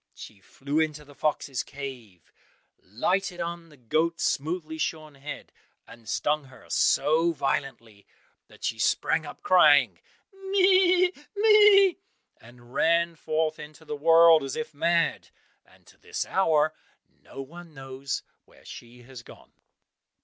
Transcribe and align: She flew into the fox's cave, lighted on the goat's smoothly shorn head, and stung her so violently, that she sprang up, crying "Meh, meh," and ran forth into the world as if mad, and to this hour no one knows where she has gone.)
She 0.15 0.41
flew 0.41 0.79
into 0.79 1.05
the 1.05 1.13
fox's 1.13 1.61
cave, 1.61 2.33
lighted 2.81 3.39
on 3.39 3.69
the 3.69 3.77
goat's 3.77 4.23
smoothly 4.23 4.79
shorn 4.79 5.13
head, 5.13 5.51
and 5.85 6.09
stung 6.09 6.45
her 6.45 6.67
so 6.71 7.33
violently, 7.33 8.07
that 8.47 8.63
she 8.63 8.79
sprang 8.79 9.27
up, 9.27 9.43
crying 9.43 9.99
"Meh, 10.33 11.11
meh," 11.37 11.93
and 12.37 12.73
ran 12.73 13.13
forth 13.15 13.59
into 13.59 13.85
the 13.85 13.95
world 13.95 14.41
as 14.41 14.55
if 14.55 14.73
mad, 14.73 15.29
and 15.67 15.85
to 15.85 15.99
this 15.99 16.25
hour 16.25 16.73
no 17.21 17.39
one 17.43 17.71
knows 17.75 18.23
where 18.45 18.65
she 18.65 19.03
has 19.03 19.21
gone.) 19.21 19.51